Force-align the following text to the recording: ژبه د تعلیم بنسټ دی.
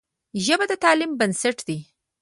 ژبه 0.45 0.65
د 0.69 0.73
تعلیم 0.83 1.11
بنسټ 1.19 1.57
دی. 1.67 1.77